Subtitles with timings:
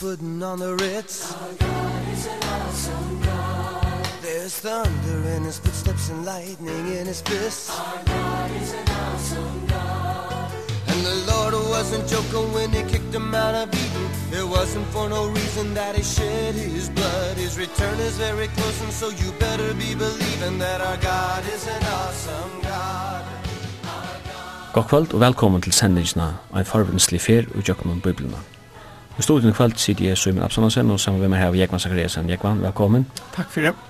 [0.00, 1.30] putting on the Ritz.
[1.30, 4.06] Our God is an awesome God.
[4.22, 9.66] There's thunder in his footsteps and lightning in his fists Our God is an awesome
[9.66, 10.52] God.
[10.90, 14.06] And the Lord wasn't joking when he kicked him out of Eden.
[14.40, 17.36] It wasn't for no reason that he shed his blood.
[17.36, 21.66] His return is very close and so you better be believing That our God is
[21.68, 23.24] an awesome God.
[24.72, 28.38] God kvöld og velkommen til sendingina ein farvenslig fer og jöknum biblina.
[29.20, 31.80] I studion i kvöld sitter jag Søymen Absalonsen og sammen med meg her, av Jekman
[31.80, 32.28] Zachariasen.
[32.28, 33.04] Jekman, välkommen.
[33.34, 33.89] Tack för det.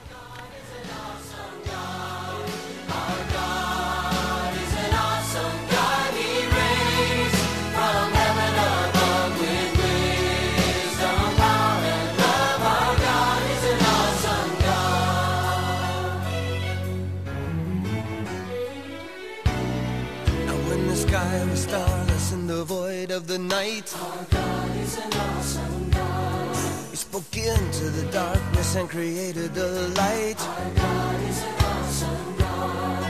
[27.21, 30.41] spoke into the darkness and created the light.
[30.41, 33.03] Our God is an awesome God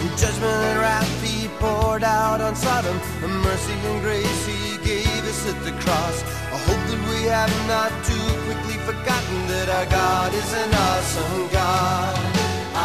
[0.00, 2.98] and Judgment and wrath he poured out on Sodom.
[3.22, 6.22] And mercy and grace he gave us at the cross.
[6.52, 11.48] I hope that we have not too quickly forgotten That our God is an awesome
[11.52, 12.18] God.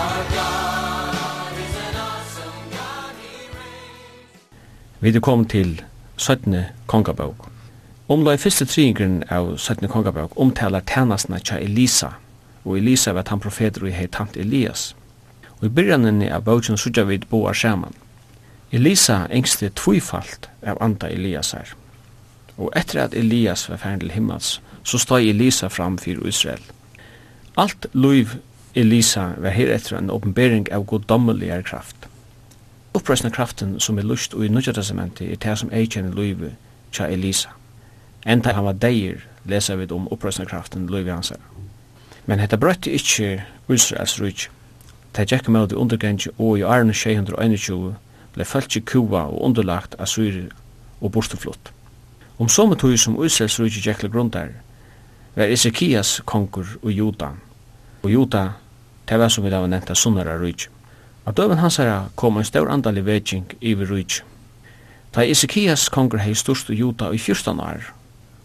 [0.02, 3.14] Our God is an awesome God.
[3.22, 5.00] He reigns.
[5.00, 5.82] Vi er kommet til
[6.18, 6.64] 17.
[6.86, 7.53] kongabok.
[8.08, 9.88] Omlai fyrste triingren av 17.
[9.88, 12.10] kongabrag omtalar tænastna tja Elisa,
[12.66, 14.96] og Elisa var han profeter og hei tant Elias.
[15.62, 17.96] Og i byrjanen av baugen sudja vid boar saman.
[18.72, 21.72] Elisa engste tvifalt av anda Elias her.
[22.58, 26.62] Og etter at Elias var ferdig til himmels, så stod Elisa fram for Israel.
[27.58, 28.36] Alt luiv
[28.76, 31.96] Elisa var heretter en åpenbering av goddommeligere kraft.
[32.94, 36.58] Opprøsna kraften som er lust og i Nudja Testamentet er det som eikjenner loivet
[36.92, 37.56] tja Elisa.
[38.26, 41.42] Enda han var deir, lesa vi om opprøsningskraften Løyvi Hansen.
[42.26, 44.50] Men hetta brøtti ikkje Israels rujtje.
[45.14, 47.96] Ta tjekka med det undergrengi og i arne 621
[48.34, 50.48] ble fæltje kua og underlagt av syri
[51.02, 51.72] og bostuflott.
[52.40, 54.54] Om samme tog som Israels rujtje tjekkla grundar,
[55.36, 57.34] var Ezekias konkur og Juda.
[58.04, 58.54] Og Juda,
[59.10, 60.72] det var som vi da var nevnt av sunnara rujtje.
[61.26, 63.04] Av døven hans herra kom en stor andalig
[63.62, 64.24] i vi rujtje.
[65.12, 67.94] Ta Ezekias konkur hei størst og Juda i 14 år,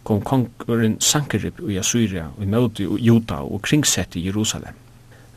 [0.08, 4.76] kom kongurin Sankerib i Assyria og i møte Juta og kringsett i Jerusalem.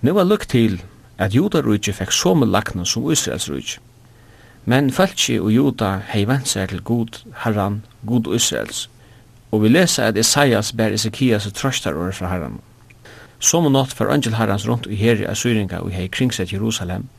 [0.01, 0.79] Nå var lukk til
[1.19, 3.81] at Judarujje fekk somme lakna som Israelsrujje.
[4.65, 8.87] Men Falchi og Juda hei vant seg til god Harran, god Israels,
[9.51, 12.59] og vi lesa at Isaias ber Ezekias og trøstar året fra Harran.
[13.39, 17.09] Som og natt for Angel herrans rundt i heri Assyringa og hei kringsett Jerusalem,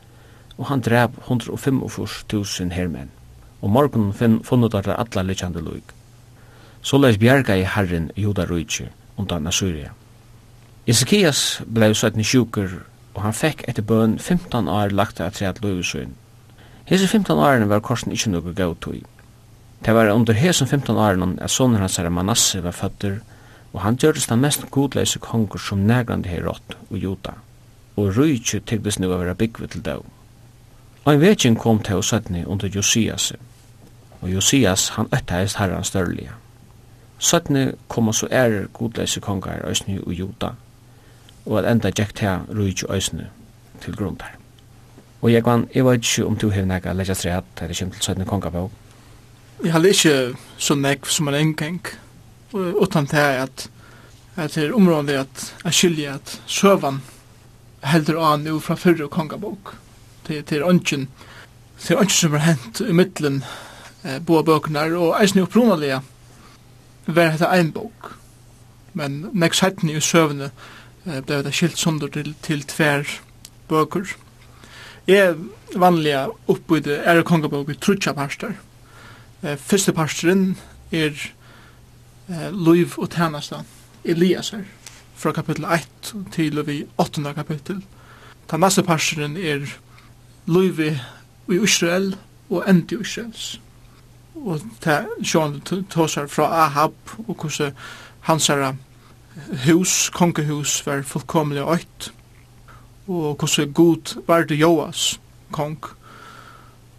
[0.56, 3.10] og han drep 145.000 hermenn,
[3.60, 6.01] og morgun funnet alle alla lykjande lykjande
[6.82, 9.92] Såleis bjerga i Herren Juda Rujtje undan Assyria.
[10.86, 12.72] Ezekias blei søytni sjukur,
[13.14, 16.16] og han fekk etter bøn 15 år lagt av treat løyvesøyn.
[16.90, 19.04] Hese 15 årene var korsen ikkje noe gaut i.
[19.86, 23.20] Det var under hese 15 årene at sonen hans herre Manasse var føtter,
[23.72, 27.38] og han gjørtes den mest godleise konger som negrande her rått og juda,
[27.94, 30.02] og rujtje tygdes nu av å byggve til dag.
[31.06, 33.32] Ein en kom til hos søttni under Josias,
[34.20, 36.41] og Josias han øtta eist herran størlige.
[37.22, 40.54] Søttene kom så ærer godleise kongar æsne og juda,
[41.46, 43.28] og at enda gjekt her rujt jo æsne
[43.80, 44.38] til grunn der.
[45.22, 48.02] Og jeg vann, jeg vet ikke om du har nekka leggja treat, eller kjem til
[48.02, 48.70] søttene kongar på?
[49.62, 51.86] Jeg har ikke så nekk som en engeng,
[52.52, 53.68] utan det er at
[54.36, 57.02] at det er området at jeg skiljer at søvan
[57.84, 59.74] heldur an jo fra fyrre kongabok.
[60.28, 61.08] Det er ønsken,
[61.82, 63.42] det er ønsken som er hent i middelen
[64.04, 66.00] eh, boa bøkene, og eisen jo opprunalige
[67.06, 68.14] var hetta ein bók.
[68.92, 70.50] Men nekk sættni i søvne
[71.06, 73.08] eh, blei hetta skilt sundur til, til tver
[73.68, 74.12] bøkur.
[75.06, 75.34] Jeg
[75.74, 78.54] vanliga oppbyde er kongabok i trutja parster.
[79.42, 80.56] Eh, fyrsta parsteren
[80.92, 81.10] er
[82.28, 83.64] eh, Luiv og Tænasta,
[84.04, 84.62] Eliasar,
[85.16, 87.34] fra kapittel 1 til og vi 8.
[87.34, 87.82] kapittel.
[88.48, 89.66] Ta masse parsteren er
[90.46, 90.92] Luivi
[91.48, 92.16] i Israel
[92.50, 93.60] og endi Israels
[94.34, 96.94] og ta Sean tosar fra Ahab
[97.28, 97.72] og hvordan
[98.28, 98.74] hansara
[99.66, 102.12] hus, kongehus, var fullkomlig øyt
[103.08, 105.20] og hvordan god var det Joas
[105.52, 105.78] kong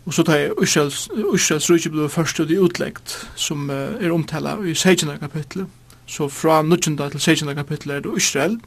[0.06, 4.58] og så tar jeg Israels, Israels rydde ble først og det utleggt som er omtala
[4.62, 5.18] i 16.
[5.20, 5.68] kapitlet
[6.06, 6.98] så fra 19.
[6.98, 7.56] til 16.
[7.56, 8.60] kapitlet er det Israel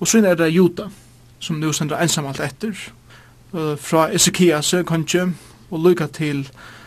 [0.00, 0.88] og så er det Juda
[1.38, 2.74] som nu sender ensamalt etter
[3.78, 5.32] fra Ezekias konge
[5.70, 6.77] og lukka til Israel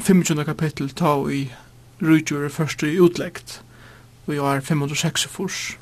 [0.00, 0.44] 25.
[0.44, 1.44] kapittel ta i
[2.02, 3.62] rujur første i utleggt
[4.26, 5.76] og i 506 furs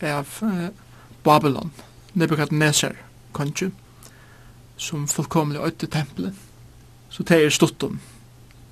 [0.00, 0.68] av eh,
[1.24, 1.72] Babylon
[2.14, 2.94] Nebuchadnezzar
[3.34, 3.70] kanskje
[4.76, 6.34] som fullkomlig øyde tempelet
[7.10, 8.00] så det er stuttum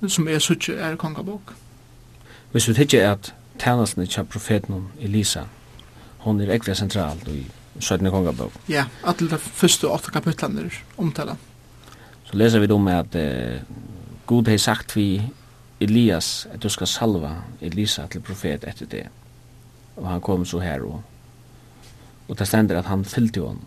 [0.07, 1.53] som er suttje er kongabok
[2.51, 5.43] Hvis vi tykker at tænasen til profeten Elisa
[6.17, 7.45] hon er ekvia sentral i
[7.79, 8.11] 17.
[8.11, 11.35] kongabok Ja, at det første åtte kapitlene er omtala
[12.25, 13.61] Så leser vi om at eh,
[14.27, 15.21] Gud har sagt vi
[15.79, 19.05] Elias at du skal salva Elisa til profet etter det.
[19.95, 21.03] Og han kom så her og
[22.27, 23.59] og det stender at han fyllte hon.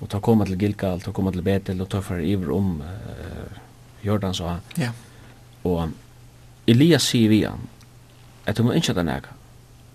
[0.00, 3.58] Og ta koma til Gilgal, ta koma til Betel og ta for iver om uh,
[4.04, 4.62] Jordan så han.
[4.78, 4.92] Ja.
[5.64, 5.90] Og
[6.66, 7.66] Elias sier vi han
[8.48, 9.34] at du må ikke den ega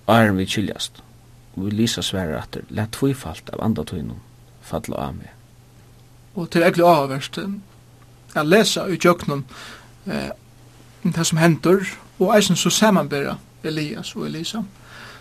[0.09, 1.01] æren vi kyljast.
[1.55, 4.19] Og Elisa sverre at det lett tvifalt av andre tøynen
[4.61, 5.31] falle av meg.
[6.35, 7.37] Og til egentlig avverst,
[8.35, 9.43] at lesa i tjøknum
[10.07, 10.31] eh,
[11.03, 11.83] det som hendur,
[12.19, 14.61] og eisen så samanbera Elias og Elisa.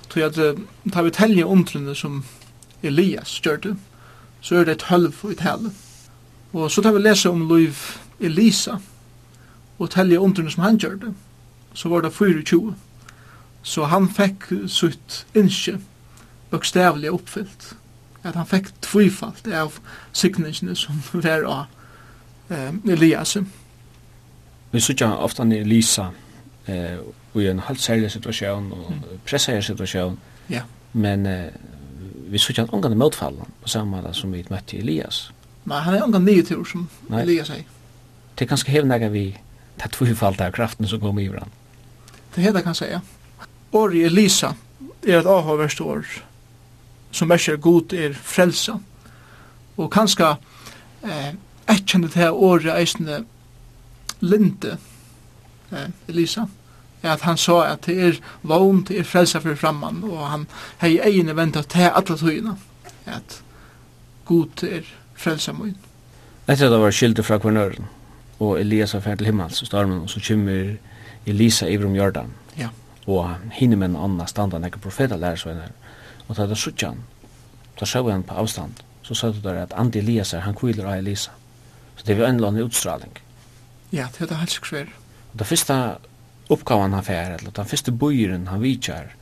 [0.09, 0.61] Tog at eh,
[0.93, 2.25] tar vi telje omtrende som
[2.83, 3.77] Elias gjørte,
[4.41, 5.73] så er det et hølv i halv
[6.53, 7.77] Og så tar vi lesa om Liv
[8.21, 8.77] Elisa,
[9.79, 11.15] og telje omtrende som han gjørte,
[11.75, 12.75] så var det 24.
[13.63, 15.79] Så han fekk sitt innskje,
[16.51, 17.77] bokstavlig oppfyllt.
[18.23, 19.79] At han fekk tvifalt av
[20.13, 21.67] signingsene som var av
[22.53, 23.37] eh, Elias.
[24.73, 26.11] Vi sykja ofta ni Elisa
[26.67, 26.99] eh,
[27.35, 29.21] i en halvt særlig situasjon og mm.
[29.27, 30.19] pressær situasjon.
[30.51, 30.63] Ja.
[30.93, 31.53] Men eh,
[32.33, 35.31] vi sykja han omgående motfallen på samme måte som vi møtte Elias.
[35.65, 37.23] Nei, han er omgående nye tur som Nei.
[37.23, 37.65] Elias er.
[38.35, 39.27] Det er ganske hevnega vi
[39.81, 41.59] tatt tvifalt av kraften som kom i hverandre.
[42.35, 43.01] Det heter kan säga.
[43.73, 44.55] Ori Elisa
[45.03, 46.07] er et avhavverst år
[47.13, 48.79] som verser god er frelsa.
[49.77, 50.35] Og kanske
[51.05, 51.35] eh,
[51.71, 53.25] ekkjende til året eisende
[54.21, 54.79] linde,
[55.73, 56.47] eh, Elisa,
[57.03, 60.47] at han sa at det er vogn, det er frelsa for framman, og han
[60.83, 62.55] hei egene venta til alle tøyina,
[63.07, 63.41] at
[64.25, 64.87] god er
[65.19, 65.75] frelsa mun.
[66.47, 67.89] Etter at det var skildet fra kvarnøren,
[68.39, 70.77] og Elias var ferdig himmels i stormen, og så kommer
[71.27, 72.69] Elisa i om Jordan, ja.
[73.07, 75.75] og hinne med en annen standa, nekker profeta lærer seg henne,
[76.29, 77.05] og da det suttja han,
[77.79, 80.87] da sjå han på avstand, så sa du der at Andi Elias er, han kviler
[80.87, 81.35] av Elisa.
[81.97, 83.13] Så det var en eller annen utstraling.
[83.93, 84.93] Ja, det er det helst sikkert.
[85.33, 85.79] Og det første
[86.53, 89.13] oppgaven han fer, eller den første bøyren han vidtjer,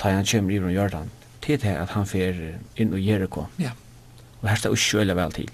[0.00, 1.10] da han kommer i Jordan,
[1.42, 2.36] til det at han fer
[2.76, 3.46] inn i Jericho.
[3.58, 3.72] Ja.
[4.40, 5.50] Og her står ikke veldig vel til.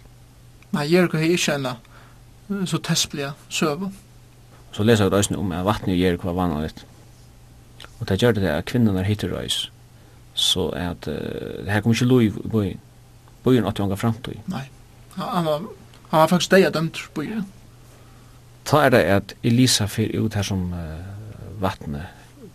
[0.77, 3.91] Nei, Jericho er ikke en så testlige søve.
[4.73, 6.85] Så leser jeg røysene om at vattnet i Jericho var vanlig.
[8.01, 9.71] Og det gjør det at kvinnerne hittir røys.
[10.35, 12.81] Så at uh, det her kommer ikke lov i bøyen.
[13.45, 14.43] Bøyen åtte ganger fremtid.
[14.53, 14.67] Nei.
[15.17, 15.63] Han var
[16.11, 17.43] Han var faktisk deg dømt på ja.
[18.67, 22.09] Ta er det at Elisa fyr ut her som uh, vattnet,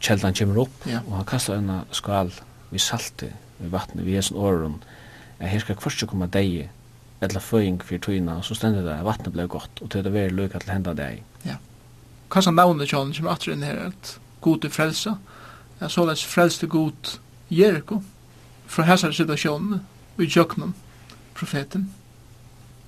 [0.04, 1.00] kjeldan kommer opp, ja.
[1.08, 2.32] og han kastar en skal
[2.72, 3.32] vi salte
[3.62, 4.80] i vattnet, vi er sånn åren,
[5.40, 6.70] at her skal kvart komme deg,
[7.22, 10.14] eller føying for tøyna, og så stender det at vattnet ble godt, og til det
[10.14, 11.22] var lykka til henda deg.
[11.46, 11.60] Ja.
[12.32, 15.16] Hva som navnet kjallan kommer atter inn her, at god til frelsa,
[15.82, 17.18] ja, såleis frelste god
[17.52, 18.02] Jericho,
[18.72, 19.82] fra hessar situasjonen,
[20.18, 20.74] og i jøknum,
[21.36, 21.90] profeten.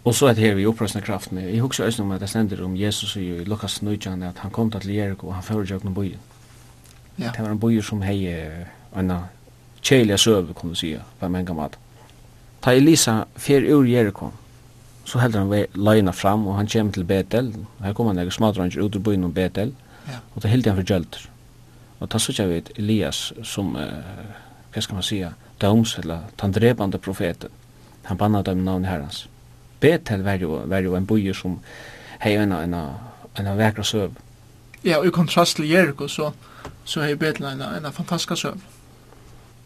[0.03, 1.45] Og så er det her vi opprøsne kraftene.
[1.47, 4.71] Jeg husker også om at det stender om Jesus i Lukas 19, at han kom
[4.71, 6.19] til Jericho, og han fører seg noen.
[7.19, 7.31] Ja.
[7.31, 8.27] Det var en bøyer som hei
[8.97, 9.11] en
[9.81, 11.77] kjeilig søve, kan du sige, på en gang mat.
[12.63, 14.31] Ta Elisa fer ur Jericho,
[15.05, 17.53] så heldur han leina fram, og han kommer til Betel.
[17.83, 19.73] Her kommer han eget smadranger ut ur bøyen om Betel,
[20.07, 20.19] ja.
[20.35, 21.27] og ta heldur han for gjølter.
[21.99, 26.97] Og ta sutja vi Elias som, uh, hva skal man sige, doms, eller den drepande
[26.97, 27.49] profeten.
[28.03, 29.27] Han banna dem navn herrens.
[29.83, 31.59] Betel var jo, var jo en boi som
[32.23, 34.11] hei en en en vekra søv.
[34.83, 36.31] Ja, og i kontrast til Jericho så,
[36.85, 38.61] så hei Betel en, en fantastisk søv.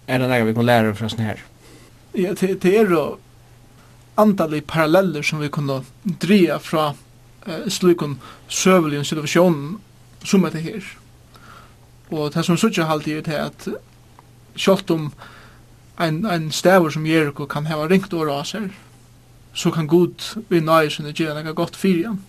[0.08, 1.42] Er det noe vi kan lære fra sånn her?
[2.16, 3.02] Ja, det, det er jo
[4.18, 6.94] antallig paralleller som vi kunne dreja fra
[7.46, 9.78] eh, slikon søvelig situasjonen
[10.26, 10.88] som er det her.
[12.10, 13.68] Og det som suttje halvtid er til at
[14.58, 15.12] kjolt om
[16.00, 18.72] en, en stavur som Jericho kan hava ringt åra av seg,
[19.58, 22.20] så kan Gud vi nøye sinne gjøre noe godt for igjen.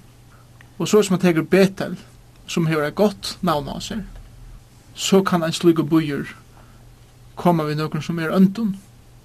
[0.79, 1.99] Og så som man teker Betel,
[2.49, 4.01] som hever et godt navn av seg,
[4.97, 6.31] så kan en slik og bøyer
[7.37, 8.79] komme vi noen som er øndun,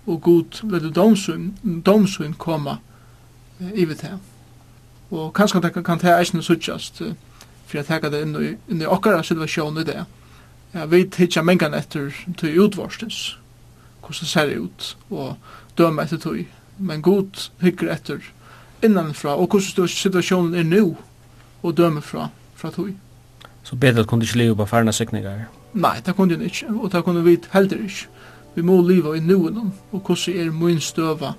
[0.04, 1.54] og Gud leder domsyn,
[1.86, 2.76] domsyn komme
[3.72, 4.18] ivet til.
[5.14, 8.90] Og kanskje det kan ta eisen suttjast, for jeg teker det inn i, inn i
[8.90, 10.04] okkara situasjon i det.
[10.74, 13.38] Jeg vet ikke mengen etter til utvarstes,
[14.02, 15.38] hvordan det ser ut, og
[15.80, 16.44] døme etter tog
[16.84, 18.20] men god hygger etter
[18.84, 20.84] innanfra, og hvordan situasjonen er nå,
[21.64, 22.92] og dømer fra, fra tog.
[23.64, 25.46] Så bedre at kunne ikke leve på færna sikninger?
[25.74, 28.08] Nei, det kunne jeg ikke, og det kunne vi heller ikke.
[28.56, 31.34] Vi må leve i noen, og hvordan er min støva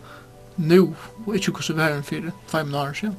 [0.56, 0.94] nå,
[1.26, 3.16] og ikke hvordan vi er en fire, fem år siden.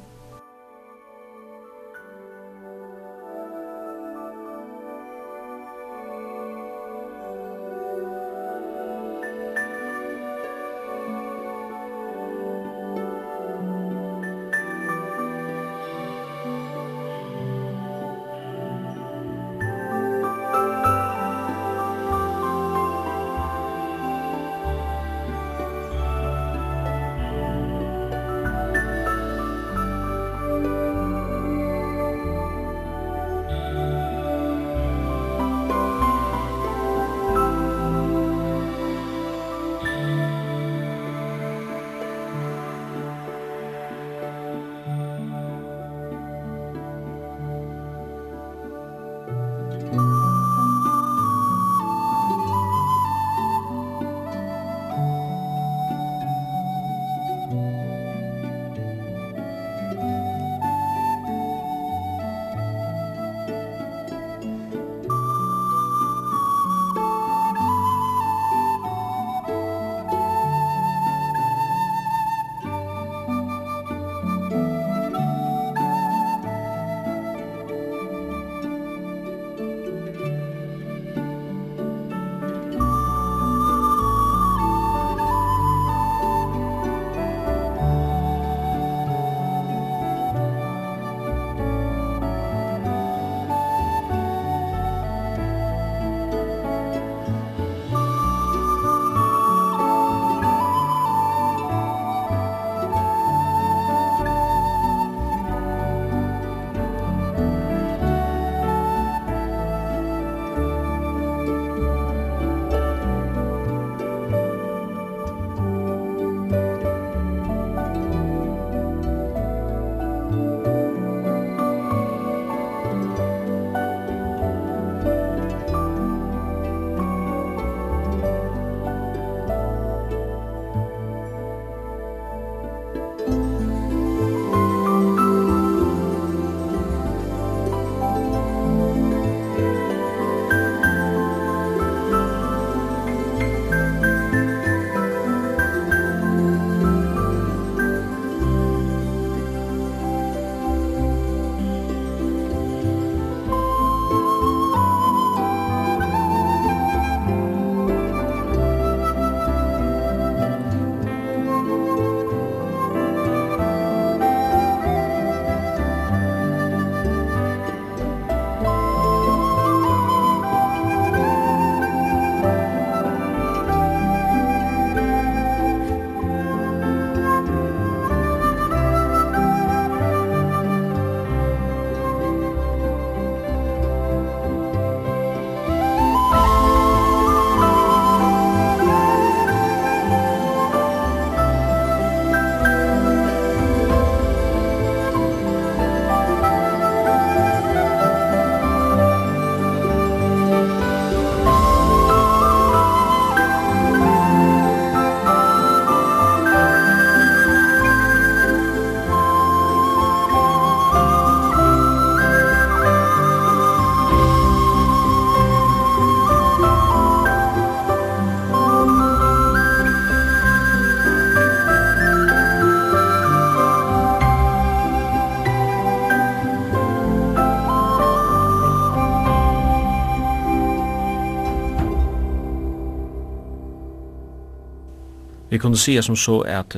[235.56, 236.76] Vi kunde se som så att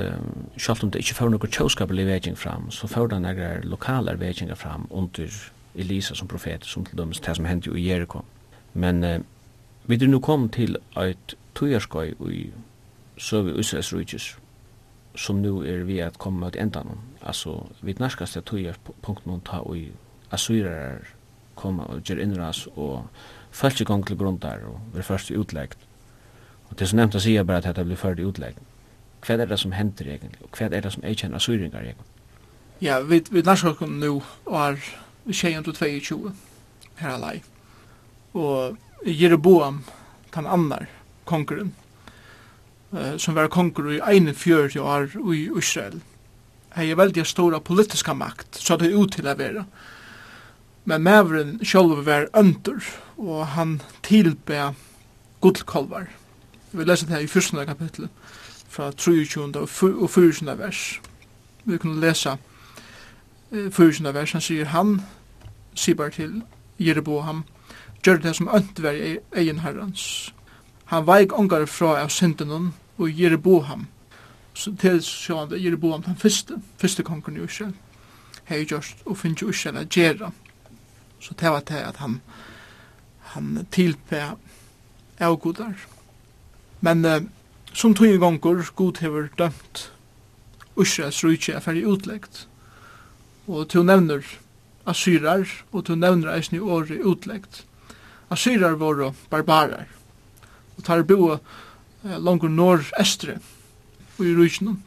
[0.56, 4.54] självt om det inte får något tjoskapelig väging fram, så får det några lokala vägingar
[4.54, 5.30] fram under
[5.75, 8.23] Elisa som profet, som till dömes det som hände i Jericho.
[8.73, 9.20] Men uh,
[9.82, 12.50] vi är nu kom till ett tojarskoj i
[13.16, 14.37] Sövi Israels rujtjus,
[15.14, 16.87] som nu är vi att komma ut ändan.
[17.20, 19.88] Alltså, vi närskast det tojarspunkten ta och i
[20.30, 20.99] asyrar
[21.54, 23.00] komma och ger inras och
[23.50, 25.78] följer gång till grundar och blir först utläggt.
[26.68, 28.58] Och det som nämnt att säga bara att det blir först utläggt
[29.25, 32.07] hva er det som hender egentlig, og hva er det som er kjenner syringer egentlig?
[32.81, 34.79] Ja, vi, vi landsjåkken nå var
[35.27, 36.33] 22
[37.01, 37.41] her alai,
[38.35, 39.83] og Jeroboam,
[40.35, 40.87] den annar
[41.27, 41.75] konkurren,
[42.93, 46.01] uh, som var konkur i 41 år i Israel,
[46.77, 49.65] hei veldig stora politiska makt, så det er ut til å være.
[50.89, 52.79] Men mævren sjálf var ønder,
[53.19, 54.73] og han tilbe
[55.43, 56.07] gullkolvar.
[56.73, 58.11] Vi leser det her i fyrstene kapitlet
[58.69, 59.57] fra 23.
[59.57, 60.59] og 24.
[60.59, 61.01] vers.
[61.65, 62.37] Vi kunne lesa
[63.51, 64.15] 24.
[64.15, 65.01] vers, han sier han,
[65.75, 66.43] sier bare til
[66.79, 67.45] Jereboam,
[68.05, 70.33] gjør det som ønt var i egen herrens.
[70.93, 73.87] Han veik ångar fra av synden og Jereboam,
[74.55, 77.75] så til sjående Jereboam den første, første kongen i Israel,
[78.49, 80.33] hei gjørst og finnes Israel a gjerra.
[81.21, 82.21] Så det var det at han,
[83.35, 84.23] han tilpe
[85.19, 85.75] avgodar.
[86.81, 87.23] Men uh,
[87.78, 89.85] Som tog gonger god hever dømt
[90.82, 92.47] Israels rujtje er ferdig utleggt.
[93.47, 94.26] Og til nevner
[94.87, 97.64] Assyrar, og til nevner eisen i året utleggt.
[98.35, 99.87] Assyrar var barbarar.
[100.76, 103.38] Og tar bo eh, langer nord-estre
[104.18, 104.82] i rujtjen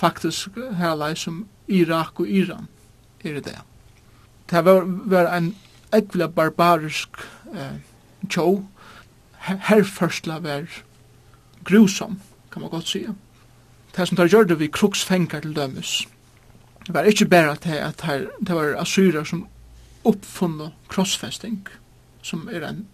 [0.00, 2.68] faktisk herlei som Irak og Iran
[3.24, 3.58] er det det.
[4.50, 5.50] Var, var en
[5.92, 7.18] ekvile barbarisk
[7.54, 7.82] eh,
[8.28, 8.62] tjå.
[9.46, 10.70] Her, herførsla var
[11.64, 12.20] grusom,
[12.52, 13.14] kan man godt sige.
[13.96, 16.08] Det som tar gjør det vi kruksfengar til dømes,
[16.86, 18.04] det var ikke bare at det, at
[18.46, 19.46] det var asyrer som
[20.04, 21.68] oppfunnet krossfesting,
[22.22, 22.86] som er en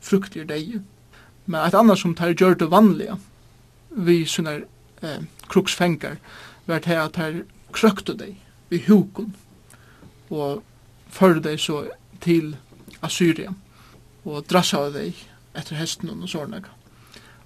[0.00, 0.80] fruktig deg,
[1.46, 3.16] men et annet som tar gjør det vanlige,
[3.90, 4.62] vi sånne
[5.02, 6.18] eh, kruksfengar,
[6.66, 8.36] var det at det krøkte deg
[8.70, 9.34] i hukon,
[10.30, 10.62] og
[11.10, 11.84] førde deg så
[12.20, 12.56] til
[13.02, 13.54] Assyria,
[14.24, 15.16] og drassa av deg
[15.56, 16.62] etter hesten og sånne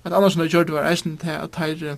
[0.04, 1.96] at annars når gjør det var eisen til at de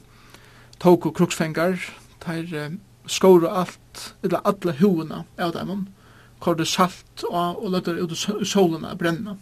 [0.81, 1.79] tok og kruksfengar,
[2.21, 5.87] teir skåra alt, eller alle hovene av dem,
[6.41, 9.37] kvar salt og, og løtte ut i brenna.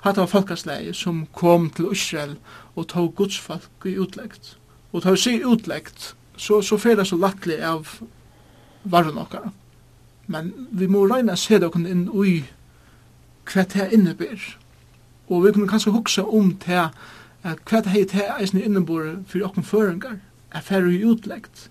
[0.00, 2.36] Hatta var folkasleie som kom til Israel
[2.76, 4.56] og tog gudsfolk i utleggt.
[4.92, 7.98] Og tog sig utleggt, så, så fyrir så lattelig av
[8.84, 9.50] varren okkar.
[10.26, 12.44] Men vi må reina se det inn ui
[13.48, 14.38] hva det innebyr.
[15.28, 16.88] Og vi kunne kanskje hugsa om til
[17.44, 20.18] at hva hei det eisne innenbore for okken føringar
[20.50, 21.68] er færre utleggt.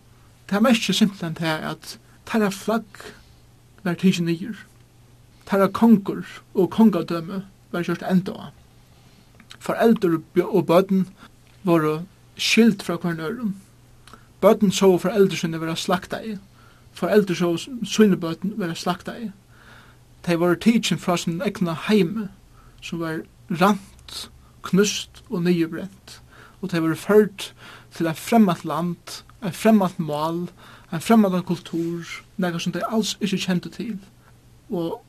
[0.49, 2.86] Det er mest simpelthen til at tarra flagg
[3.84, 4.56] var tidsi nyer,
[5.45, 8.53] tarra kongur og kongadømme var kjørst enda av.
[9.60, 11.08] Foreldre og bøden
[11.63, 12.03] var
[12.38, 13.56] skilt fra hver øren.
[14.41, 16.38] Bøden så foreldre sinne var slakta i,
[16.93, 19.32] foreldre så sinne bøden var slakta i.
[20.27, 22.30] De var tidsin fra sin egna heime,
[22.82, 23.21] som var
[23.62, 23.96] rant
[24.67, 26.19] knust og nybrent.
[26.62, 27.53] Og det var ført
[27.95, 30.47] til et fremmat land, et fremmat mål,
[30.93, 32.06] en fremmat kultur,
[32.38, 33.97] noe som de alls ikke kjente til.
[34.69, 34.99] Og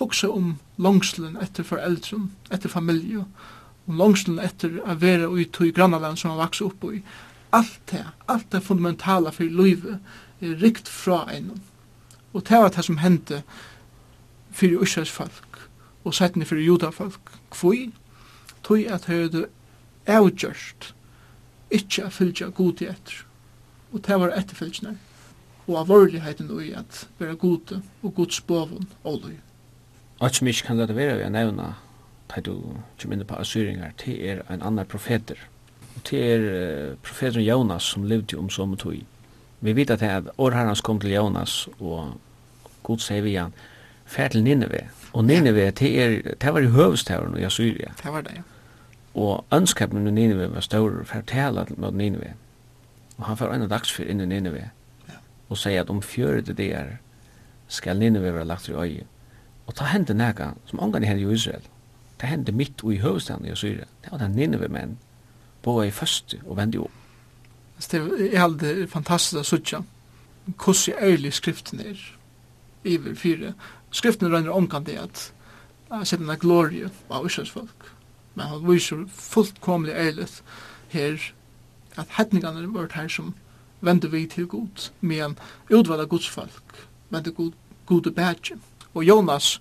[0.00, 3.24] hokse om langslen etter foreldren, etter familie,
[3.86, 7.02] om langslen etter å være ute i grannaland som han vokste opp i.
[7.52, 9.98] Alt det, alt det fundamentala for livet
[10.40, 11.52] er rikt fra en.
[12.32, 13.42] Og det var det som hendte
[14.52, 15.58] for Israels folk,
[16.04, 17.34] og settene for judafolk.
[17.52, 17.90] Kvoi,
[18.62, 19.46] tog at høyde
[20.06, 20.92] avgjørst
[21.72, 23.22] ikkje a fylgja gode etter.
[23.92, 24.96] Og det var etterfylgjene.
[25.66, 29.38] Og av alvorligheten i at være gode og god spåvun og løy.
[30.18, 31.74] Og som ikke kan det være vi har nevna
[32.32, 32.54] da du
[32.96, 35.36] kommer inn på assyringar, det er en annan profeter.
[35.96, 38.96] Og det er profeteren Jonas som levde om som tog.
[39.60, 42.14] Vi vet at at årherrens kom til Jonas og
[42.82, 43.52] god sier vi han,
[44.06, 44.88] fær til Nineve.
[45.12, 47.92] Og Nineve, det, er, det var i høvestavren i Assyria.
[48.02, 48.51] Det var det, ja.
[49.14, 52.32] Og ønskapen med Nineve var større for å tale med Nineve.
[53.18, 54.70] Og han får en dagsfyr inn i Nineve.
[55.08, 55.18] Ja.
[55.48, 56.96] Og sier at om fjøret det er,
[57.68, 59.04] skal Nineve være lagt i øye.
[59.66, 61.62] Og ta hendte nægge, som omgang i henne i Israel.
[62.18, 63.84] Ta hendte mitt og i høvstaden i Syria.
[64.04, 64.98] Det var den Nineve-menn,
[65.62, 66.98] både i første og vende opp.
[67.90, 69.80] Det er helt fantastisk å sutja.
[70.46, 72.00] Hvordan er ærlig skriften er?
[72.84, 73.52] i fire.
[73.90, 75.32] Skriften rønner omkant det at
[75.92, 77.90] jeg sett denne glorie av Israels folk
[78.34, 80.42] men han viser fullkomlig eilet
[80.92, 81.32] her
[81.96, 83.34] at hedningene var her som
[83.82, 85.36] vende vi til Gud, men
[85.70, 87.52] utvalda Guds folk, vende Gud,
[87.86, 88.56] gode bætje.
[88.94, 89.60] Og Jonas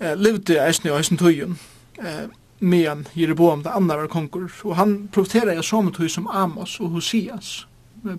[0.00, 1.58] eh, levde eisne og eisne tøyen,
[1.98, 2.28] eh,
[2.60, 6.88] men Jeroboam det andre var konkur, og han profeterer jeg som tøy som Amos og
[6.88, 7.66] Hosias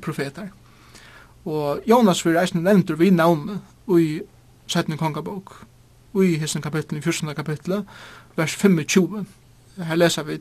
[0.01, 0.49] profeter.
[1.45, 3.61] Og Jonas vil eisne nevntur vi navnet
[3.97, 4.21] i
[4.67, 4.97] 17.
[4.97, 5.63] kongabok,
[6.23, 7.35] i hessen kapitlet, i 14.
[7.35, 7.85] kapitlet,
[8.35, 9.25] vers 25,
[9.85, 10.39] her leser vi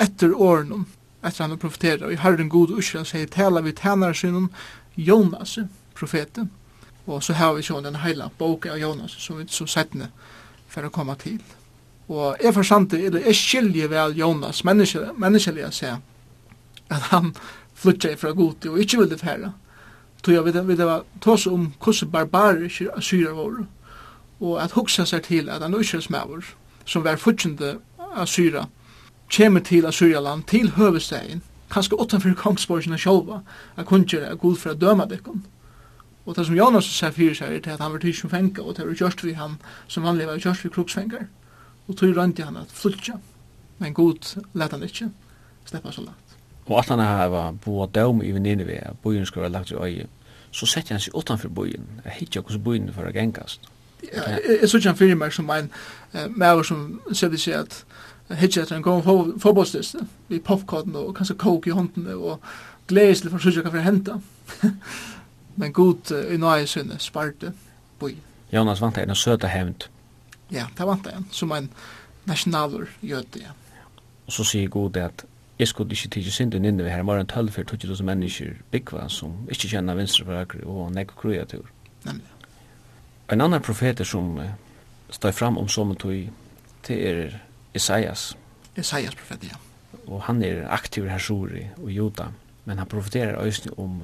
[0.00, 0.86] etter åren,
[1.22, 4.50] etter han profeterer, og i herren god og Israel sier, tala vi tænare synen
[4.96, 5.58] Jonas,
[5.94, 6.50] profeten,
[7.06, 10.10] og så har vi sånn den heila boka av Jonas, som vi så settene
[10.70, 11.40] for å komme til.
[12.12, 15.96] Og jeg for sant, eller jeg skiljer vel Jonas, menneskelig å se,
[16.92, 17.32] at han
[17.74, 19.52] flytja fra god og ikke ville færre.
[20.22, 23.66] Tog jeg vil det var tås om hvordan barbariske syrer våre,
[24.40, 26.44] og at hugsa seg til at han usra smaver,
[26.84, 27.76] som var fortjende
[28.16, 28.66] Assyra,
[29.36, 33.40] kommer til Assyraland, til høvestegin, kanskje utenfor kongsborgene sjølva,
[33.76, 35.44] at kunngjøre er god for å døme dekken.
[36.26, 38.76] Og det som Jonas sier fyrir seg er til at han var tidsen fengar, og
[38.76, 39.56] det var kjørst vi han,
[39.88, 41.26] som vanlig var kjørst vi kruksfengar,
[41.88, 43.16] og tog rønti han at flutja,
[43.80, 45.10] men god let han ikke
[45.66, 46.36] sleppa så langt.
[46.68, 50.06] Og at han har boa døm i venninne ved, bojen skulle være lagt i øye,
[50.52, 53.66] så setter han seg utenfor bojen, jeg hittar hos bojen for å gengast.
[54.02, 55.70] Jeg synes han fyrir meg som en
[56.14, 57.84] uh, maver som sier seg at
[58.38, 62.40] hitje etter en god fotbollstiste vi popcorn og kanskje coke i hånden og
[62.88, 64.18] gledes til for å hva for henta
[65.60, 67.52] men god uh, i nøye sinne sparte
[68.00, 68.14] boi
[68.52, 69.88] Jonas vant en søta hevnt
[70.52, 71.70] ja, det vant en som en
[72.28, 73.54] nationaler gjøte ja.
[74.26, 75.26] og så sier god at
[75.58, 79.08] jeg skulle ikke tidsi synden inne vi her var morgen tøll for 2000 mennesker byggva
[79.12, 81.68] som ikke kjenner venstre for akkur og nek kruja tur
[82.06, 82.31] nemlig.
[83.32, 84.40] En annan profeter som
[85.10, 86.28] står fram om som tog
[86.86, 87.38] det er
[87.74, 88.36] Isaias.
[88.76, 89.56] Isaias profet, ja.
[90.06, 92.26] Og han er aktiv hersuri og juda,
[92.64, 94.02] men han profeterer øyne om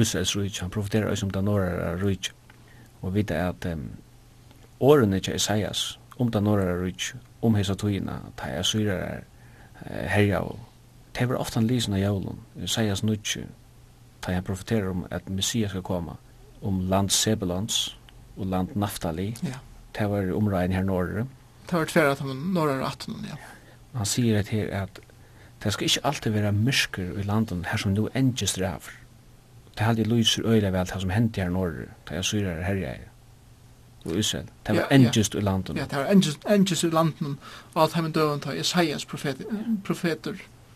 [0.00, 2.32] Israels rujt, han profeterer øyne om Danorara rujt.
[3.02, 3.90] Og vita at um,
[4.80, 9.20] årene til Isaias om Danorara rujt, om hesa togina, ta er syrer
[9.86, 10.58] herja og
[11.18, 13.46] Det var ofta lysen av jævlen, Isaias nudje,
[14.26, 16.12] da han profeterer om at Messias skal komme,
[16.62, 17.96] om land Sebelans,
[18.36, 19.34] og land Naftali.
[19.42, 19.60] Ja.
[19.96, 21.26] Det var områden her norre.
[21.66, 23.38] Det var tverre at han norre og atten, ja.
[23.96, 25.00] Han sier at her at
[25.64, 28.92] det skal ikke alltid være mysker i landen her som nå endes drever.
[29.76, 33.00] Det halde lyser øyla vel det som hendte her norr, det er syrer her jeg
[34.06, 34.46] og Israel.
[34.66, 35.76] Det var endes i landen.
[35.76, 37.38] Ja, det var endes i landen,
[37.74, 39.44] og alt han døven tar Isaias profeter,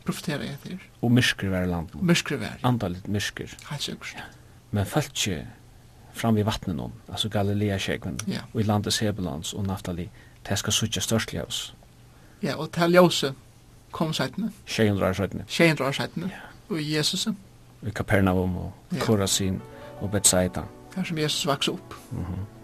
[0.04, 0.78] profeterer etter.
[1.02, 2.06] Og mysker var i landen.
[2.06, 2.58] Mysker var.
[2.62, 3.54] Andalit mysker.
[3.70, 4.16] Helt sikkert.
[4.70, 5.46] Men falt ikke
[6.12, 8.40] fram vid vattnet någon, alltså Galilea skägven ja.
[8.52, 10.10] och i landet Sebelans och Naftali
[10.48, 11.74] det ska suttja störst ljus
[12.40, 13.34] ja och till ljuset
[13.90, 16.74] kom sætene 600 år sætene 600 år sætene ja.
[16.74, 17.28] og Jesus
[17.86, 18.98] i Kapernaum og ja.
[18.98, 19.60] Korasin
[20.00, 20.62] og Bethsaida
[20.96, 22.59] her som Jesus vaks opp mhm mm.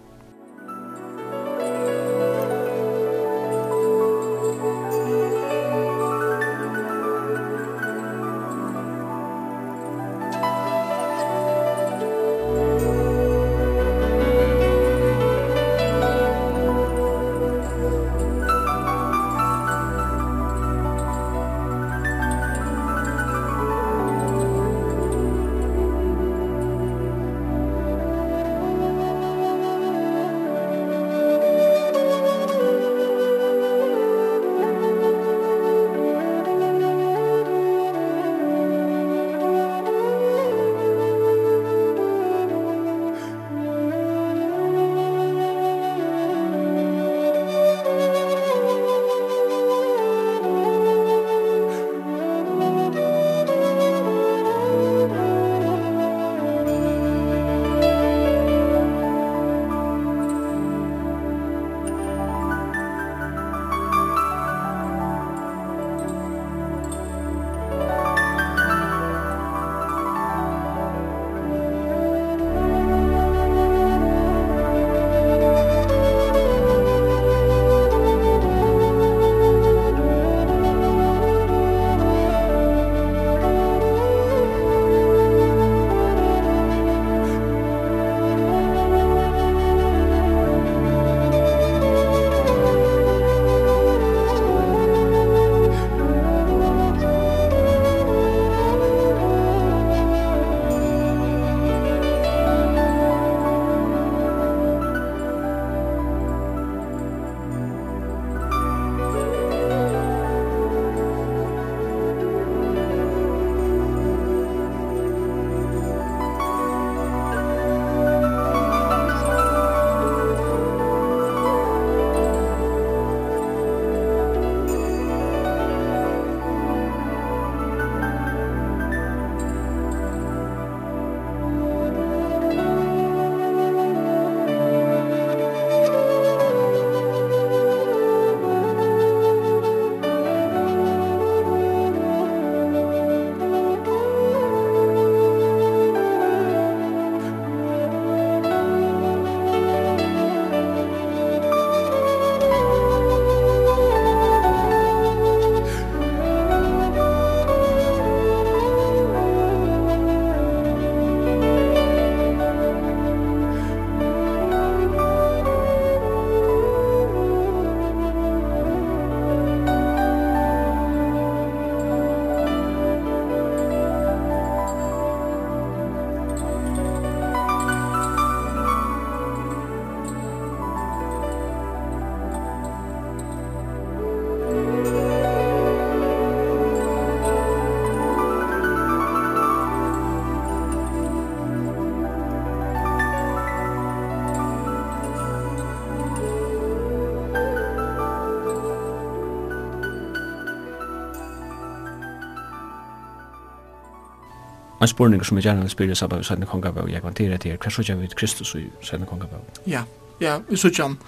[204.80, 207.70] en spurning som jeg gjerne vil spyrre sammen med Sødne Kongabau, jeg kvanterer til, hva
[207.70, 209.40] sier vi Kristus i Sødne Kongabau?
[209.66, 209.82] Ja,
[210.20, 210.98] ja, vi sier han,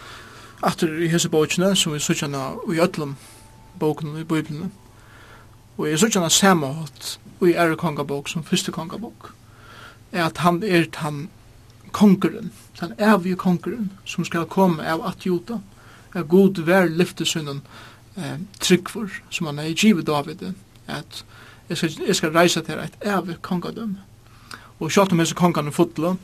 [0.62, 2.36] atter i hese bøkene, som vi sier han
[2.74, 3.16] i ødlom
[3.80, 4.72] bøkene i Bibelen,
[5.78, 9.34] og jeg sier han hatt i ære kongabok som første kongabok,
[10.12, 11.28] er at han er han
[11.92, 15.60] kongeren, den evige kongeren, som skal komme av at juta,
[16.14, 17.60] er god vær lyftesunnen
[18.16, 20.52] eh, tryggfor, som han er i givet David,
[20.86, 21.24] at
[21.68, 23.96] jeg skal, jeg skal reise til et evig kongadøm.
[24.80, 26.14] Og selv om jeg så kongan fotla,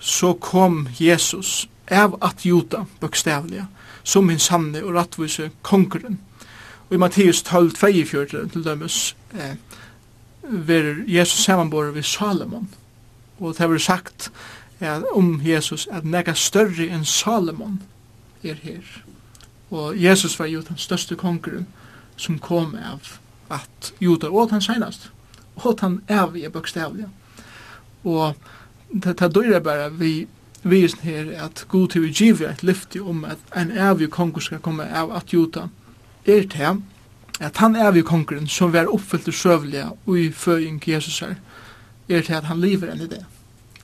[0.00, 3.66] så kom Jesus av at juta, bokstavlige,
[4.04, 6.20] som min sanne og rattvise kongeren.
[6.88, 9.56] Og i Matteus 12, 24 til dømes, eh,
[10.42, 12.68] ver Jesus samanbore ved Salomon.
[13.38, 14.32] Og det har sagt
[14.80, 17.82] eh, om Jesus at nega større enn Salomon
[18.44, 19.02] er her.
[19.70, 21.66] Og Jesus var jo den største kongeren
[22.16, 25.10] som kom av at judar åt han senast.
[25.54, 27.08] Åt han evige bokstavliga.
[28.04, 28.34] Og
[28.92, 30.26] det tar døyre bare vi
[30.66, 34.62] visen her at god til vi giver et lyfti om at en evig konger skal
[34.62, 35.68] komme av at juta
[36.26, 36.82] er til
[37.40, 41.36] at han evig kongeren som var oppfyllt og søvlige og i føying Jesus er
[42.08, 43.24] er til at han lever enn i det.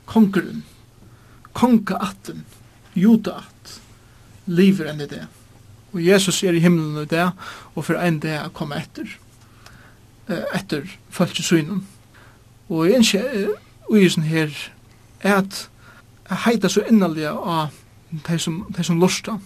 [0.07, 0.63] Kongeren,
[1.53, 2.45] kongaatten,
[2.95, 3.81] judaat,
[4.47, 5.25] lever enn i det.
[5.93, 7.31] Og Jesus er i himmelen i det
[7.75, 9.11] og for en det å komme etter
[10.55, 11.85] etter falske synum.
[12.69, 13.55] Og jeg ønsker
[13.91, 14.51] uisen her
[15.21, 15.69] er at
[16.45, 17.73] heita så innaliga av
[18.13, 19.39] de som, de som lusta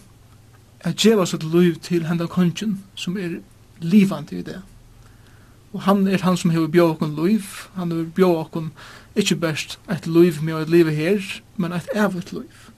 [0.87, 3.41] at djeva sitt liv til henda kongen som er
[3.81, 4.61] livandi i det.
[5.73, 7.43] Og han er han som hever bjå okkur liv,
[7.75, 8.71] han hever bjå okkur
[9.17, 12.71] ikkje best et liv med et liv her, men et evigt liv.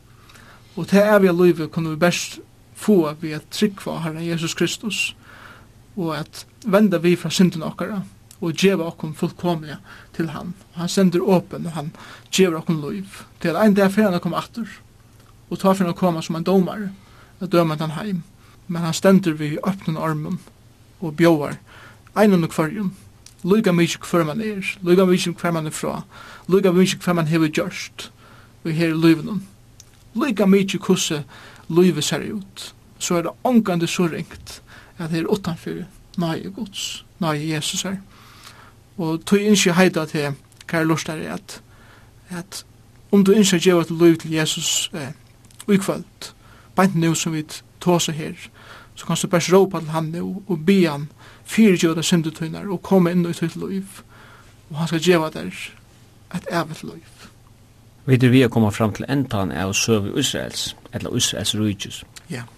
[0.77, 2.41] Og til evig liv kunne vi best
[2.75, 5.17] få vi at tryggva Herren Jesus Kristus,
[5.99, 8.05] og at venda vi fra synden okkara
[8.39, 9.81] og djeva okkon fullkomliga
[10.15, 10.55] til han.
[10.79, 11.91] Han sender åpen og han
[12.31, 13.25] djeva okkon liv.
[13.43, 14.69] Til ein dag fyrir han kom atur
[15.51, 16.89] og ta fyrir han koma som en domar
[17.41, 18.23] og døma han heim.
[18.69, 20.39] Men han stender vi öppnen armen
[21.01, 21.59] og bjóar
[22.15, 22.95] einan og kvarjum
[23.45, 26.01] Luga mykje hver man er, luga mykje hver man er fra,
[26.49, 28.09] luga mykje hver man hever gjørst
[28.65, 29.29] vi her i livet.
[30.15, 31.23] Luga mykje kusse
[31.69, 32.75] livet ser ut.
[32.99, 34.61] Så er det ångande så ringt
[34.99, 35.85] at det er utanfor
[36.19, 37.97] nøye gods, nøye Jesus her.
[38.99, 40.33] Og tog innskje heida til
[40.69, 41.61] hva jeg lort er at,
[42.31, 42.65] at
[43.13, 45.15] om du innskje gjør til liv til Jesus eh,
[45.69, 46.33] ukvöld,
[46.77, 47.45] bænt nu som vi
[47.81, 48.35] tåse her,
[48.95, 51.09] så kan du bare råpa til han nu og be han
[51.45, 54.03] fyrtjøda syndetøyner og komme inn i tøyt liv.
[54.71, 55.55] Og han skal gjeva der
[56.35, 57.29] et evet liv.
[58.07, 62.05] Vi er vi å kommet fram til endan av søv i Israels, eller Israels rujtjus.
[62.31, 62.35] Ja.
[62.37, 62.58] Yeah.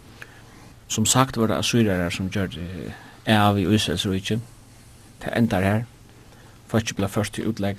[0.90, 2.92] Som sagt var det assyrere som gjør det
[3.30, 4.40] av i Israels rike.
[5.22, 5.82] Det endar her.
[6.66, 7.76] Faktisk ble først til utlegg.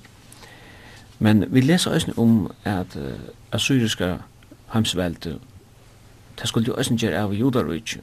[1.19, 3.11] Men vi leser også om at uh,
[3.51, 4.17] assyriska
[4.73, 5.39] heimsvelte
[6.39, 7.99] det skulle jo også gjøre av i judarrike.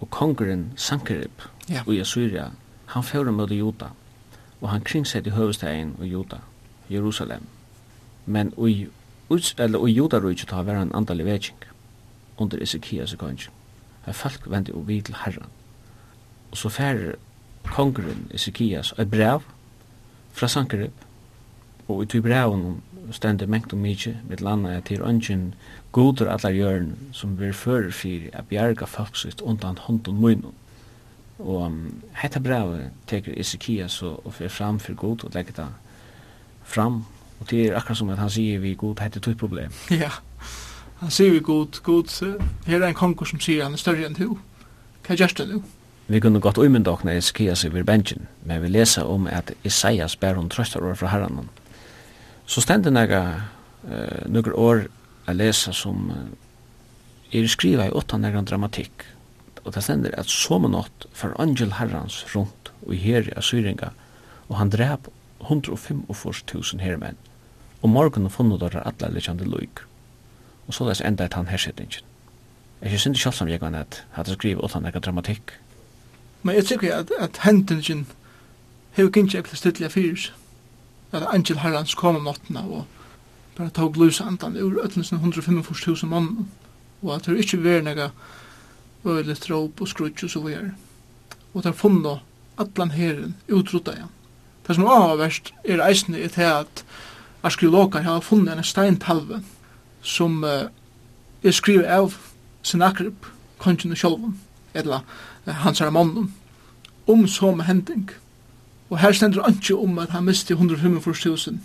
[0.00, 1.82] Og kongeren Sankerib ja.
[1.90, 2.46] i Assyria,
[2.86, 3.92] han fører mot juda.
[4.60, 6.40] Og han kringsett i høvestagen i juda,
[6.90, 7.42] Jerusalem.
[8.26, 8.86] Men i,
[9.58, 11.56] eller, i judarrike tar hver en andalig vetsing
[12.38, 13.52] under Ezekias kongen
[14.08, 15.50] men folk vendi og vi til herren.
[16.50, 17.18] Og så færer
[17.68, 19.42] kongren Ezekias et brev
[20.32, 20.94] fra Sankerib,
[21.88, 22.80] og i tog breven
[23.12, 25.50] stendte mengt og mykje, mitt landa er til ønsken
[25.92, 30.56] goder allar hjørn som blir fører fyrir a bjarga folk sitt undan hånden munnen.
[31.38, 35.68] Og um, hetta brevet teker Ezekias og, og fyrir fram fyrir god og legger det
[36.64, 37.04] fram,
[37.40, 39.72] og det er akkurat som at han sier vi god, hette tog problem.
[40.02, 40.10] Ja.
[41.00, 42.10] Han sier vi god, god,
[42.66, 44.38] her er en konkur som sier han er større enn du.
[45.06, 45.60] Hva gjørs det nu?
[46.08, 50.34] Vi kunne gått uimynda okna i i virbengen, men vi lesa om at Isaias ber
[50.34, 51.48] hun trøstar år fra herranen.
[52.46, 53.42] Så stendur nega
[53.84, 54.86] uh, nukur år
[55.26, 56.16] a lesa som uh,
[57.32, 59.04] er skriva i åtta nega dramatikk,
[59.64, 63.92] og det stendur at som nått for angel herrans rundt og i heri av syringa,
[64.48, 65.10] og han drep
[65.44, 67.20] 145.000 hermenn,
[67.82, 69.84] og morgunen funnet der atlelikjande luik
[70.68, 72.04] og så lest enda et han hersetningen.
[72.82, 75.52] Jeg synes ikke selv som jeg kan at hadde skrivet utan ekka dramatikk.
[76.42, 78.06] Men jeg tykker at, at hendingen
[78.90, 80.32] hever ikke ekkert stedelig fyrs.
[81.12, 82.84] At Angel Herrans kom om nottena og
[83.56, 86.48] bare tog løs andan ur 145.000 mann
[87.02, 88.08] og at det ikke var nega
[89.06, 90.70] øyelig tråp og skrutsk og så videre.
[91.54, 92.20] Og det er funnet
[92.58, 94.10] allan herren utrutta igjen.
[94.66, 96.84] Det som er avverst er eisne i det at
[97.42, 99.42] arkeologer har funnet en steintalve
[100.02, 100.68] som uh,
[101.42, 102.14] er skrivet av
[102.62, 103.26] Sennakrib,
[103.58, 104.38] kongen sjálfum,
[104.74, 105.00] eller
[105.46, 106.28] uh, hans herre
[107.08, 108.10] om som hending.
[108.90, 111.58] Og her stendur ikke om at han misti 145.000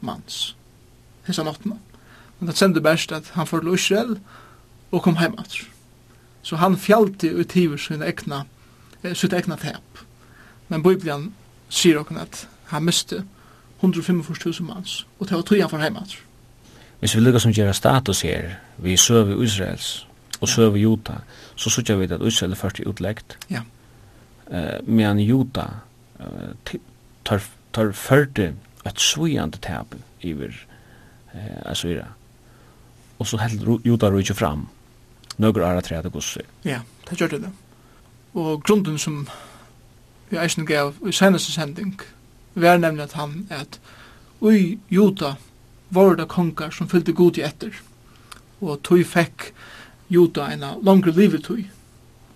[0.00, 0.56] manns
[1.26, 1.76] hessa nottena.
[2.38, 4.18] Men det sender best at han fyrir Israel
[4.90, 5.36] og kom heim.
[6.42, 8.44] Så han fjallte ut hivur sin egna,
[9.02, 10.04] eh, sitt egna tep.
[10.68, 11.34] Men Bibelen
[11.68, 13.20] sier okken at han misti
[13.82, 15.96] 145.000 manns, og det var tog han for heim.
[17.00, 20.06] Hvis vi lykkes som gjør status her, vi søver Israels
[20.40, 21.20] og søver Juta,
[21.56, 23.38] så sørger vi at Israel er først utleggt.
[23.50, 23.62] Ja.
[24.46, 25.66] Uh, men Juta
[26.20, 26.76] uh,
[27.24, 28.54] tar, tar førte
[28.86, 30.52] et svujande tab iver
[31.34, 32.06] uh, Assyra.
[33.18, 34.68] Og så held Juta rujtje fram
[35.40, 36.40] nøkker ara tre at gussi.
[36.64, 37.52] Ja, det gjør det.
[38.34, 39.28] Og grunden som
[40.30, 42.00] vi eisen gav i seneste sending
[42.54, 43.80] vi er nemlig at han er at
[44.40, 45.34] ui Juta
[45.90, 47.74] var det kongar som fyllde god i etter.
[48.60, 49.50] Og tog fekk
[50.10, 51.62] juda en langre livet tog,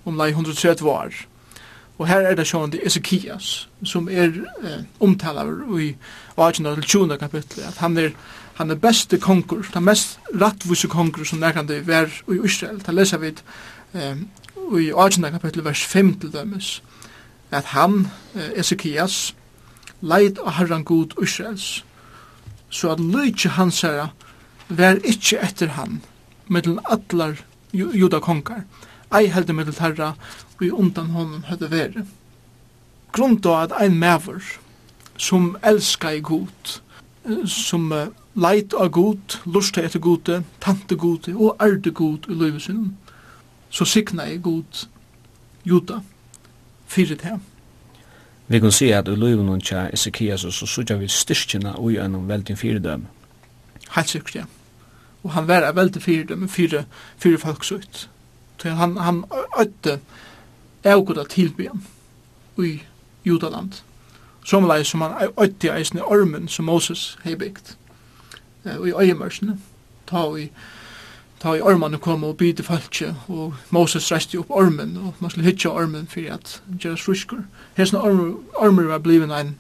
[0.05, 1.15] om lai 130 år.
[1.99, 4.33] Og her er det sjående Ezekias, som er
[4.65, 5.93] eh, omtalaver i
[6.37, 8.11] 18-20 kapitlet, at han er
[8.55, 12.79] han er beste konkur, den mest rattvise konkur som nærkande var i Israel.
[12.87, 13.33] Da leser vi
[13.95, 14.21] eh,
[14.79, 15.25] i 18.
[15.35, 16.83] kapitel vers 5 til dømes,
[17.51, 19.35] at han, eh, Ezekias,
[20.01, 21.85] leid av herran god Israels,
[22.75, 24.09] så at lykje hans herra
[24.69, 26.01] var ikkje etter han,
[26.51, 28.65] mellom juda judakonkar,
[29.15, 30.15] ei helde mellom herra,
[30.59, 32.05] og i undan honom høyde vere.
[33.15, 34.43] Grunnen at ein mever
[35.17, 36.81] som elska i god,
[37.47, 42.97] som uh, leit av god, lusta etter gode, tante gode og erde god i løyvesinnen,
[43.71, 44.87] så sikna i god
[45.65, 46.01] juda,
[46.87, 47.39] fyrir til.
[48.49, 52.59] Vi kan se at i løyvnum tja Ezekias så sutja vi styrkina ui en veldig
[52.59, 53.07] fyrdøm.
[53.91, 54.45] Helt sikkert, ja.
[55.23, 56.85] Og han var veldig fyrdøm, fyre,
[57.17, 58.09] fyre folk så ut.
[58.65, 59.25] Han, han
[59.61, 59.99] øtte
[60.85, 61.85] avgoda tilbyen
[62.57, 62.83] ui
[63.25, 63.73] Judaland.
[64.45, 67.77] Somleis som han øtte eisne ormen som Moses hei bygd.
[68.65, 69.59] Og i øyemørsene,
[70.07, 70.51] ta og i
[71.45, 75.45] ta i ormene kom og byte falskje, og Moses reiste opp ormen, og man skulle
[75.45, 77.43] hitja ormen for at gjøre fruskur.
[77.77, 79.53] Hesna ormer, ormer var bliven en,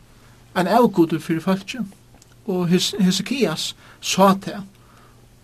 [0.56, 1.84] en avgode for falskje,
[2.48, 4.64] og Hesekias sa til,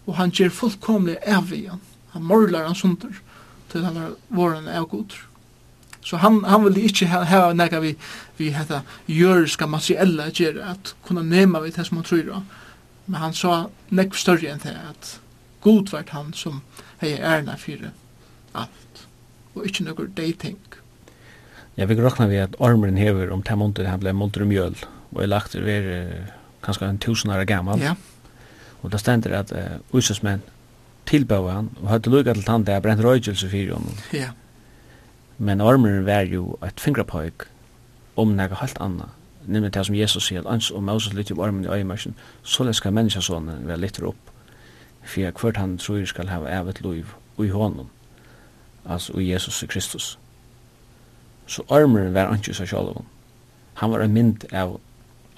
[0.06, 3.20] og han gjør fullkomlig avvijan, han morlar han sunder,
[3.70, 5.20] til han var våren avgoder.
[6.00, 7.92] Så han, han ville ikke ha, ha nega vi,
[8.40, 8.80] vi heta
[9.12, 12.44] jørska materiella gjøre, at kunna nema vi det som han tror,
[13.06, 15.18] men han sa nekv større enn det, at
[15.60, 16.62] god var han som
[17.00, 17.90] hei ærna fyrir
[18.54, 19.06] alt,
[19.54, 20.58] og ikkje nokkur dating.
[21.76, 24.76] Ja, vi råkna vi at ormeren hever om ta munter, han blei munter mjöl,
[25.14, 26.00] og er lagt til veri
[26.64, 27.80] kanskje en tusen år gammal.
[27.80, 27.94] Ja.
[28.82, 30.42] Og da stender at uh, ususmenn
[31.08, 33.96] tilbøy han, og høyde lukka til tante, det er brent røygelse fyrir honom.
[34.12, 34.32] Ja.
[35.38, 37.46] Men ormeren var jo et fingrapøyk
[38.20, 39.08] om nega halt anna,
[39.46, 42.90] nemlig det som Jesus sier, ans og Moses lytter på armen i øyemarsen, så leska
[42.90, 44.29] menneskasånen være litt opp
[45.02, 47.88] for hvert han tror skal ha evet liv i honom,
[48.84, 50.18] altså i Jesus Kristus.
[51.46, 53.02] Så armeren var ikke seg selv.
[53.74, 54.78] Han var en mynd av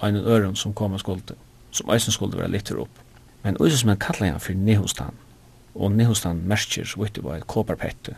[0.03, 1.35] en øren som kom og skulde,
[1.71, 2.99] som eisen skulde være litt opp.
[3.43, 5.15] Men også som han kallar han for Nehostan,
[5.75, 8.15] og Nehostan merker så vidt det var et kåperpette,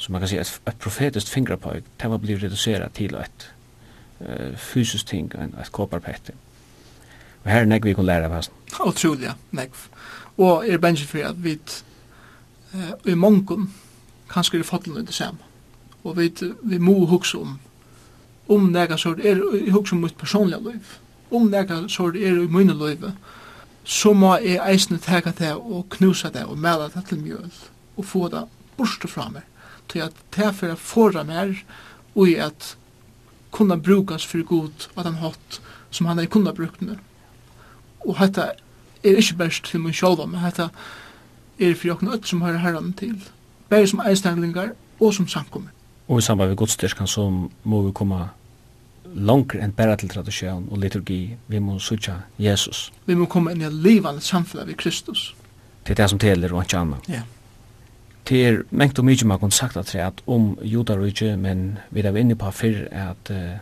[0.00, 3.50] så man kan si at et profetisk fingerpøy, det var blitt reducerat til et
[4.20, 6.32] uh, fysisk ting, et kåperpette.
[7.44, 8.50] Og her er nekvi vi kan lære av hans.
[8.80, 9.86] Utrolig, nekv
[10.40, 13.68] og er bensje for at vi eh, i mongon
[14.30, 15.44] kanskje er fotlen under samme.
[16.04, 16.30] Og vi,
[16.62, 17.58] vi må hugsa om
[18.50, 20.96] om nega sort er i om mitt personliga liv,
[21.30, 23.04] om nega sort er i mine liv,
[23.84, 27.52] så må jeg eisne teka det og knusa det og mela det til mjøl
[27.96, 28.42] og få det
[28.76, 29.46] borste fra meg
[29.90, 31.54] til at det for å få mer
[32.14, 32.74] og i at
[33.54, 35.60] kunna brukas for god og at han hatt
[35.90, 36.96] som han er kunna brukt nu.
[38.06, 38.52] Og hette
[39.04, 40.68] er ikke best til meg sjálva, men dette
[41.60, 43.16] er for jokken öll som hører herran til,
[43.68, 45.70] bare som eistanglingar og som samkommer.
[46.08, 47.30] Og i samband med godstyrkan så
[47.64, 48.28] må vi komme
[49.14, 51.36] langer enn bare til tradisjon og liturgi.
[51.46, 52.90] Vi må sutja Jesus.
[53.06, 55.34] Vi må komme inn i livande samfunnet ved Kristus.
[55.86, 56.98] Det er det som teler og ikke anna.
[57.08, 57.22] Ja.
[58.28, 62.16] Det er mengt og mykje man kunne sagt at det om judarujje, men vi er
[62.16, 63.58] inne på før at uh,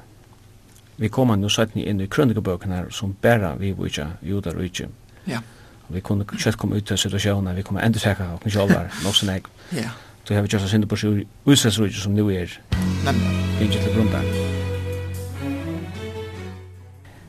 [0.96, 4.88] vi kommer nå satt inn i krønnebøkene som bare vi vujja judarujje.
[4.88, 5.07] judar.
[5.28, 5.40] Ja.
[5.88, 9.16] Vi kunne kjøtt komme ut til situasjonen, vi kunne enda sækka og kunne kjølver, nok
[9.16, 9.48] sånn jeg.
[9.76, 9.90] Ja.
[10.28, 10.96] Så har vi kjøtt oss inn på
[11.48, 12.52] utstressrujt som nu er.
[13.06, 13.34] Nemlig.
[13.64, 14.26] Ikke til grunn der.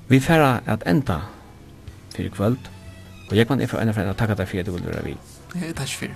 [0.10, 1.20] Vi færa at enda
[2.16, 2.58] fyrir kvöld,
[3.30, 5.16] og jeg kan ifra enn fyrir takka deg fyrir du vil være vi.
[5.56, 6.16] Ja, takk fyrir.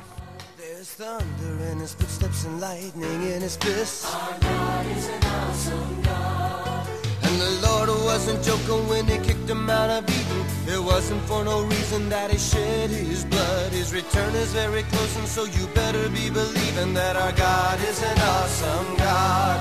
[0.60, 6.02] There's thunder in his footsteps and lightning in his fists Our God is an awesome
[6.04, 6.88] God.
[7.24, 11.44] And the Lord wasn't joking when he kicked him out of Eden It wasn't for
[11.44, 13.72] no reason that he shed his blood.
[13.74, 18.02] His return is very close and so you better be believing That our God is
[18.02, 19.60] an awesome God.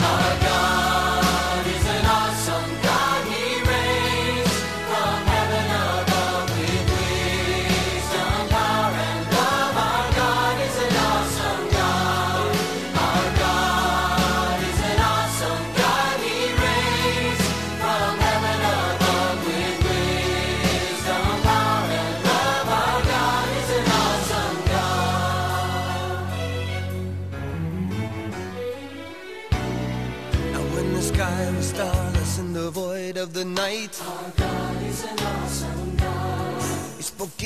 [0.00, 0.73] Our God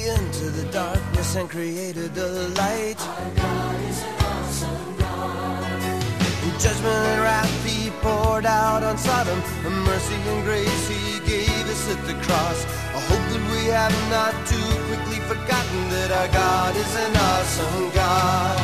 [0.09, 2.96] into the darkness and created the light.
[2.98, 9.40] Our God is an awesome God and Judgment and wrath he poured out on Sodom
[9.66, 12.64] A mercy and grace he gave us at the cross.
[12.96, 17.90] I hope that we have not too quickly forgotten That our God is an awesome
[17.94, 18.59] God.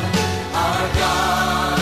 [0.53, 1.74] Our God